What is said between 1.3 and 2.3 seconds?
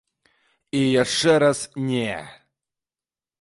раз не.